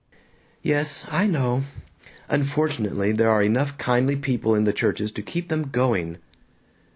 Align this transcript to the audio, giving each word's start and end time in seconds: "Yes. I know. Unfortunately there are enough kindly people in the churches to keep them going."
"Yes. 0.63 1.05
I 1.11 1.27
know. 1.27 1.65
Unfortunately 2.27 3.11
there 3.11 3.29
are 3.29 3.43
enough 3.43 3.77
kindly 3.77 4.15
people 4.15 4.55
in 4.55 4.63
the 4.63 4.73
churches 4.73 5.11
to 5.11 5.21
keep 5.21 5.49
them 5.49 5.65
going." 5.69 6.17